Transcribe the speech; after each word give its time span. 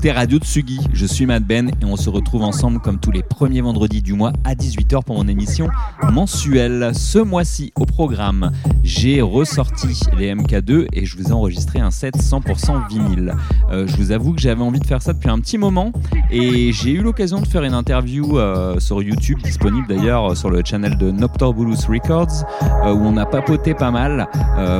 Écoutez 0.00 0.12
Radio 0.12 0.38
Tsugi. 0.38 0.80
Je 0.94 1.04
suis 1.04 1.26
Matt 1.26 1.44
Ben 1.44 1.68
et 1.68 1.84
on 1.84 1.96
se 1.96 2.08
retrouve 2.08 2.42
ensemble 2.42 2.80
comme 2.80 2.98
tous 2.98 3.10
les 3.10 3.22
premiers 3.22 3.60
vendredis 3.60 4.00
du 4.00 4.14
mois 4.14 4.32
à 4.44 4.54
18h 4.54 5.04
pour 5.04 5.14
mon 5.14 5.28
émission 5.28 5.68
mensuelle. 6.10 6.92
Ce 6.94 7.18
mois-ci 7.18 7.70
au 7.78 7.84
programme, 7.84 8.50
j'ai 8.82 9.20
ressorti 9.20 10.00
les 10.16 10.34
MK2 10.34 10.86
et 10.94 11.04
je 11.04 11.18
vous 11.18 11.28
ai 11.28 11.32
enregistré 11.32 11.80
un 11.80 11.90
set 11.90 12.16
100% 12.16 12.88
vinyle. 12.88 13.34
Euh, 13.70 13.86
je 13.86 13.94
vous 13.96 14.10
avoue 14.10 14.32
que 14.32 14.40
j'avais 14.40 14.62
envie 14.62 14.80
de 14.80 14.86
faire 14.86 15.02
ça 15.02 15.12
depuis 15.12 15.28
un 15.28 15.38
petit 15.38 15.58
moment 15.58 15.92
et 16.30 16.72
j'ai 16.72 16.92
eu 16.92 17.02
l'occasion 17.02 17.42
de 17.42 17.46
faire 17.46 17.64
une 17.64 17.74
interview 17.74 18.38
euh, 18.38 18.80
sur 18.80 19.02
YouTube, 19.02 19.40
disponible 19.44 19.86
d'ailleurs 19.86 20.34
sur 20.34 20.48
le 20.48 20.62
channel 20.64 20.96
de 20.96 21.10
Noctorbulus 21.10 21.86
Records, 21.90 22.46
euh, 22.86 22.94
où 22.94 23.04
on 23.04 23.18
a 23.18 23.26
papoté 23.26 23.74
pas 23.74 23.90
mal 23.90 24.28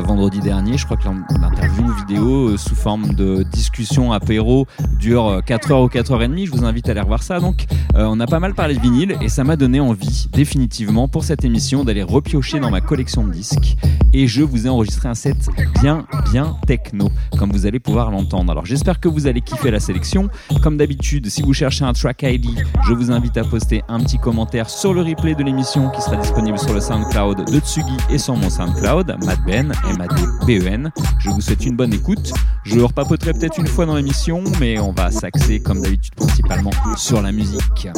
vendredi 0.07 0.41
dernier. 0.41 0.79
Je 0.79 0.87
crois 0.87 0.97
que 0.97 1.09
l'interview 1.09 1.93
vidéo 2.07 2.57
sous 2.57 2.75
forme 2.75 3.13
de 3.15 3.43
discussion 3.43 4.13
apéro 4.13 4.67
dure 5.11 5.41
4h 5.45 5.83
ou 5.83 5.89
4h30. 5.89 6.47
Je 6.47 6.53
vous 6.53 6.65
invite 6.65 6.89
à 6.89 6.93
aller 6.93 7.01
revoir 7.01 7.25
ça. 7.25 7.41
Donc, 7.41 7.65
on 7.95 8.21
a 8.21 8.27
pas 8.27 8.39
mal 8.39 8.55
parlé 8.55 8.77
de 8.77 8.81
vinyle 8.81 9.17
et 9.21 9.29
ça 9.29 9.43
m'a 9.43 9.57
donné 9.57 9.81
envie, 9.81 10.29
définitivement, 10.33 11.09
pour 11.09 11.25
cette 11.25 11.45
émission, 11.45 11.83
d'aller 11.83 12.05
repiocher 12.05 12.61
dans 12.61 12.71
ma 12.71 12.81
collection 12.81 13.27
de 13.27 13.33
disques. 13.33 13.77
Et 14.13 14.29
je 14.29 14.43
vous 14.43 14.67
ai 14.67 14.69
enregistré 14.69 15.09
un 15.09 15.15
set 15.15 15.49
bien, 15.81 16.07
bien 16.31 16.57
techno, 16.67 17.11
comme 17.37 17.51
vous 17.51 17.67
allez 17.67 17.81
pouvoir 17.81 18.13
l'entendre. 18.13 18.53
Alors, 18.53 18.67
j'espère 18.67 19.01
que 19.01 19.09
vous 19.09 19.27
allez 19.27 19.41
kiffer 19.41 19.73
la 19.73 19.81
sélection. 19.81 20.29
Comme 20.63 20.77
d'habitude, 20.77 21.29
si 21.29 21.43
vous 21.43 21.55
cherchez 21.55 21.85
un 21.85 21.93
track 21.93 22.23
ID, 22.23 22.47
je 22.87 22.93
vous 22.93 23.11
invite 23.11 23.37
à 23.37 23.43
poster 23.43 23.83
un 23.89 23.99
petit 23.99 24.19
commentaire 24.19 24.71
sur 24.71 24.95
le 24.95 25.03
replay 25.03 25.35
de 25.35 25.43
l'émission 25.43 25.91
qui 25.91 26.03
sera 26.03 26.17
disponible 26.17 26.59
sur 26.59 26.73
le 26.73 26.81
SoundCloud 26.81 27.51
de 27.51 27.59
Tsugi 27.59 27.97
et 28.11 28.19
sur 28.19 28.37
mon 28.37 28.49
SoundCloud, 28.49 29.17
MadBen, 29.25 29.73
M-A-D-B-E-N. 29.91 30.93
Je 31.19 31.31
vous 31.31 31.41
souhaite 31.41 31.67
une 31.67 31.75
bonne 31.75 31.93
écoute. 31.93 32.33
Je 32.63 32.79
repapoterai 32.79 33.33
peut-être 33.33 33.59
une 33.59 33.67
fois 33.67 33.87
dans 33.87 33.97
l'émission, 33.97 34.45
mais 34.61 34.79
on 34.79 34.93
va 34.93 35.00
s'axer 35.09 35.61
comme 35.61 35.81
d'habitude 35.81 36.15
principalement 36.15 36.73
sur 36.97 37.23
la 37.23 37.33
musique. 37.33 37.89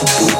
to 0.00 0.39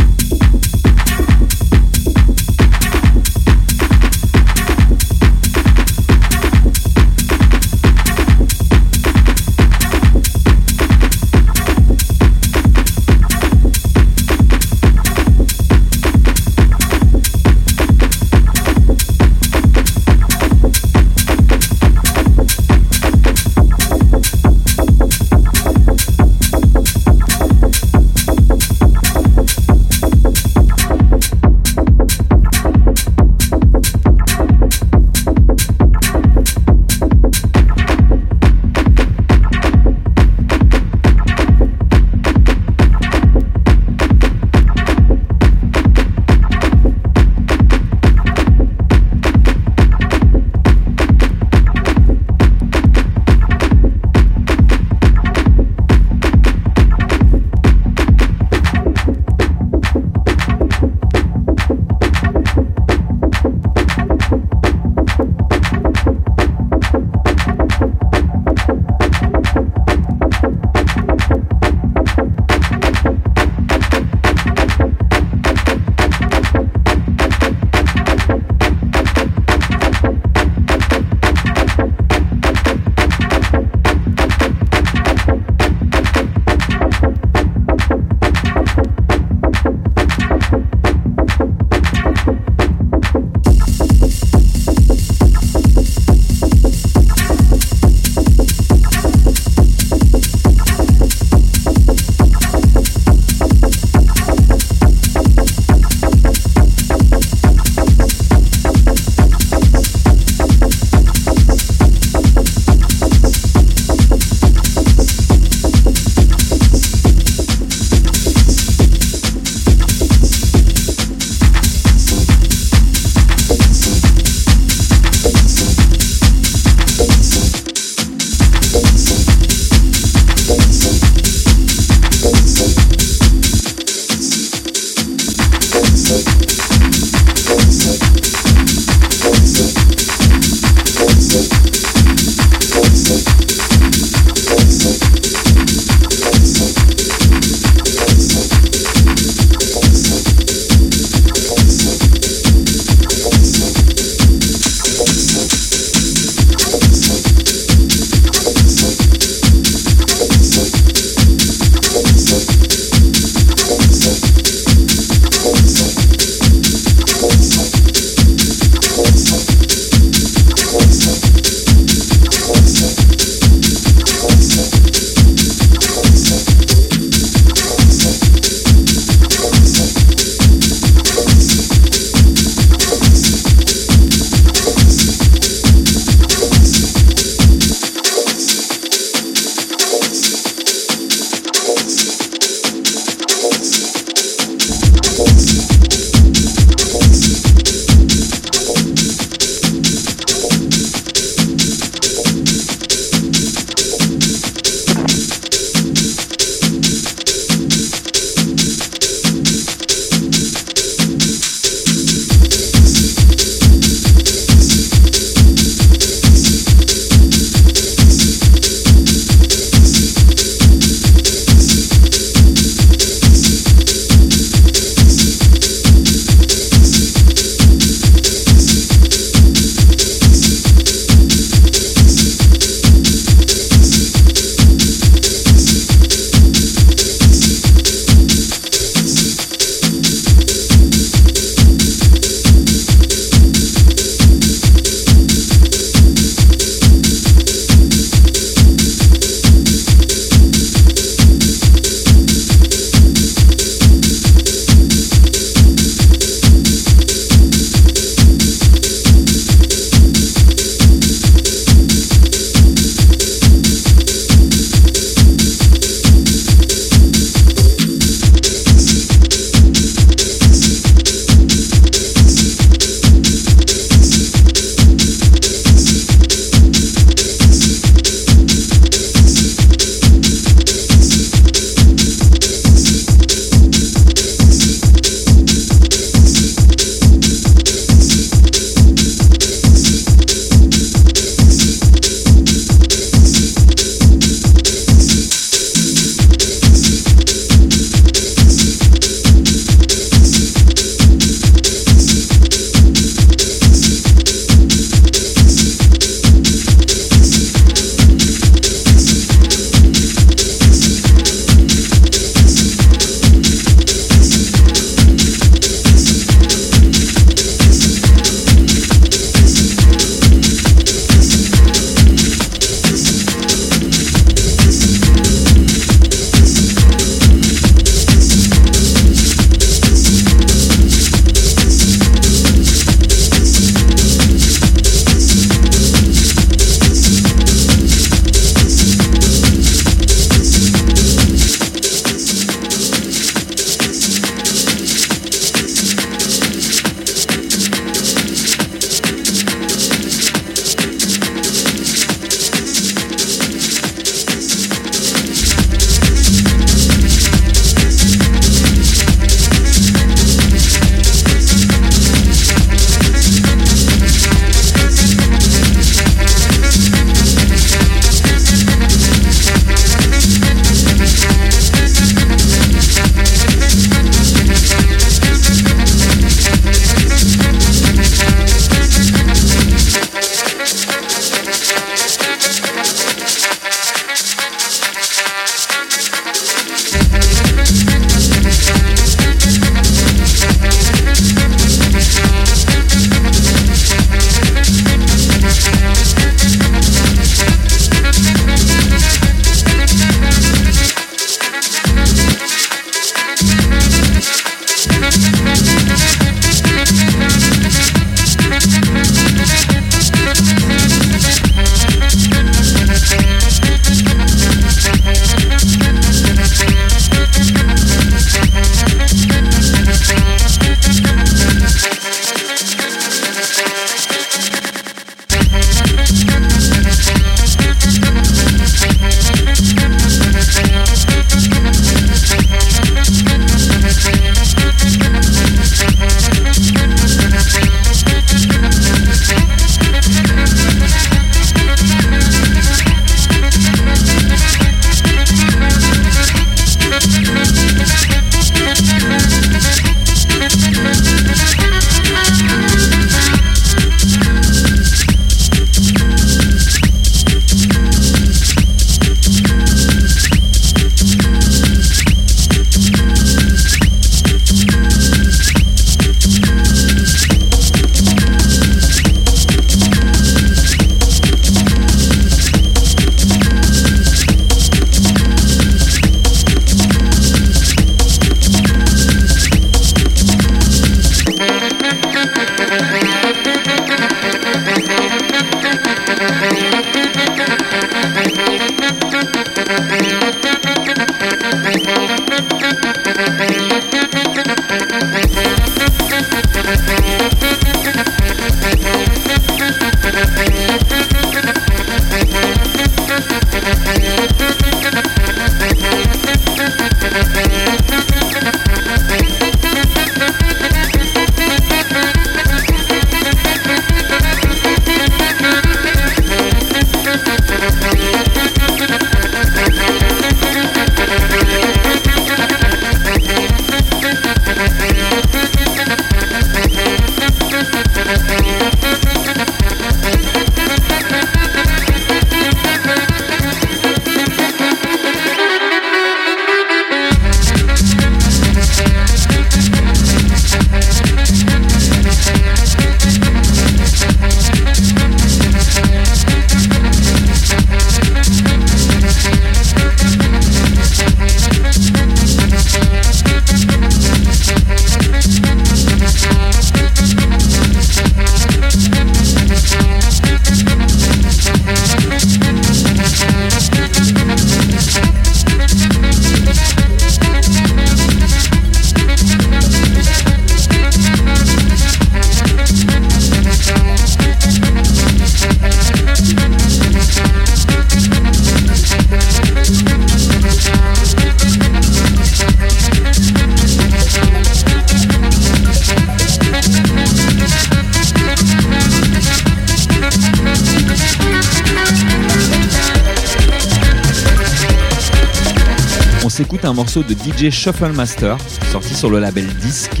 s'écoute 596.90 597.04
un 597.04 597.04
morceau 597.04 597.09
de 597.10 597.14
DJ 597.14 597.50
Shuffle 597.50 597.90
Master, 597.92 598.36
sorti 598.70 598.94
sur 598.94 599.10
le 599.10 599.18
label 599.18 599.46
Disc. 599.60 600.00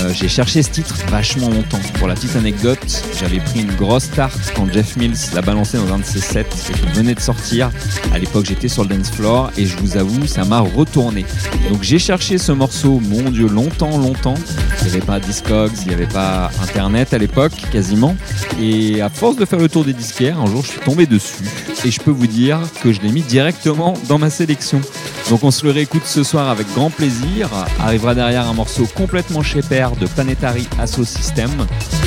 Euh, 0.00 0.12
j'ai 0.12 0.28
cherché 0.28 0.62
ce 0.62 0.68
titre 0.68 0.96
vachement 1.08 1.48
longtemps. 1.48 1.80
Pour 1.98 2.08
la 2.08 2.14
petite 2.14 2.36
anecdote, 2.36 2.78
j'avais 3.18 3.38
pris 3.38 3.60
une 3.60 3.74
grosse 3.74 4.10
tarte 4.10 4.52
quand 4.54 4.70
Jeff 4.70 4.96
Mills 4.96 5.16
l'a 5.34 5.40
balancé 5.40 5.78
dans 5.78 5.94
un 5.94 5.98
de 5.98 6.04
ses 6.04 6.20
sets 6.20 6.40
et 6.40 6.72
qu'il 6.74 6.90
venait 6.90 7.14
de 7.14 7.20
sortir. 7.20 7.70
À 8.12 8.18
l'époque, 8.18 8.44
j'étais 8.46 8.68
sur 8.68 8.82
le 8.82 8.94
dance 8.94 9.10
floor 9.10 9.50
et 9.56 9.64
je 9.64 9.78
vous 9.78 9.96
avoue, 9.96 10.26
ça 10.26 10.44
m'a 10.44 10.60
retourné. 10.60 11.24
Donc 11.70 11.82
j'ai 11.82 11.98
cherché 11.98 12.36
ce 12.36 12.52
morceau, 12.52 13.00
mon 13.00 13.30
dieu, 13.30 13.46
longtemps, 13.48 13.96
longtemps. 13.96 14.34
Il 14.80 14.88
n'y 14.88 14.92
avait 14.92 15.06
pas 15.06 15.20
Discogs, 15.20 15.72
il 15.82 15.88
n'y 15.88 15.94
avait 15.94 16.06
pas 16.06 16.50
Internet 16.62 17.14
à 17.14 17.18
l'époque, 17.18 17.52
quasiment. 17.70 18.14
Et 18.60 19.00
à 19.00 19.08
force 19.08 19.36
de 19.36 19.46
faire 19.46 19.58
le 19.58 19.70
tour 19.70 19.86
des 19.86 19.94
disquaires, 19.94 20.38
un 20.38 20.46
jour, 20.46 20.62
je 20.62 20.72
suis 20.72 20.80
tombé 20.80 21.06
dessus. 21.06 21.44
Et 21.84 21.90
je 21.90 22.00
peux 22.00 22.10
vous 22.10 22.26
dire 22.26 22.60
que 22.82 22.92
je 22.92 23.00
l'ai 23.00 23.10
mis 23.10 23.22
directement 23.22 23.94
dans 24.06 24.18
ma 24.18 24.28
sélection. 24.28 24.82
Donc 25.30 25.44
on 25.44 25.50
se 25.50 25.64
le 25.64 25.70
réécoute 25.70 26.02
ce 26.04 26.24
soir 26.24 26.41
avec 26.50 26.66
grand 26.74 26.90
plaisir. 26.90 27.48
Arrivera 27.80 28.14
derrière 28.14 28.48
un 28.48 28.54
morceau 28.54 28.86
complètement 28.94 29.42
chez 29.42 29.62
père 29.62 29.96
de 29.96 30.06
Planetary 30.06 30.66
Asso 30.78 31.04
System. 31.04 31.50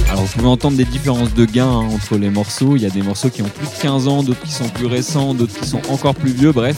Alors 0.09 0.23
vous 0.23 0.33
pouvez 0.33 0.47
entendre 0.47 0.77
des 0.77 0.85
différences 0.85 1.33
de 1.33 1.45
gain 1.45 1.67
hein, 1.67 1.89
entre 1.93 2.17
les 2.17 2.29
morceaux. 2.29 2.75
Il 2.75 2.83
y 2.83 2.85
a 2.85 2.89
des 2.89 3.01
morceaux 3.01 3.29
qui 3.29 3.41
ont 3.41 3.49
plus 3.49 3.67
de 3.67 3.81
15 3.81 4.07
ans, 4.07 4.23
d'autres 4.23 4.41
qui 4.41 4.51
sont 4.51 4.69
plus 4.69 4.85
récents, 4.85 5.33
d'autres 5.33 5.57
qui 5.59 5.67
sont 5.67 5.81
encore 5.89 6.15
plus 6.15 6.31
vieux. 6.31 6.51
Bref, 6.51 6.77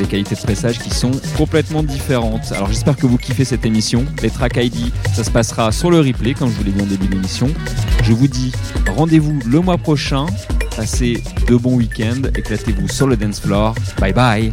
des 0.00 0.06
qualités 0.06 0.34
de 0.34 0.40
pressage 0.40 0.78
qui 0.78 0.90
sont 0.90 1.12
complètement 1.36 1.82
différentes. 1.82 2.52
Alors 2.52 2.68
j'espère 2.68 2.96
que 2.96 3.06
vous 3.06 3.18
kiffez 3.18 3.44
cette 3.44 3.66
émission. 3.66 4.04
Les 4.22 4.30
track 4.30 4.56
ID, 4.56 4.92
ça 5.14 5.24
se 5.24 5.30
passera 5.30 5.72
sur 5.72 5.90
le 5.90 6.00
replay, 6.00 6.34
comme 6.34 6.50
je 6.50 6.56
vous 6.56 6.64
l'ai 6.64 6.72
dit 6.72 6.82
en 6.82 6.86
début 6.86 7.06
d'émission. 7.06 7.48
Je 8.02 8.12
vous 8.12 8.28
dis 8.28 8.52
rendez-vous 8.96 9.38
le 9.46 9.60
mois 9.60 9.78
prochain. 9.78 10.26
Passez 10.76 11.22
de 11.48 11.56
bons 11.56 11.76
week-ends, 11.76 12.22
éclatez-vous 12.34 12.88
sur 12.88 13.06
le 13.06 13.16
dance 13.16 13.40
floor. 13.40 13.74
Bye 14.00 14.12
bye 14.12 14.52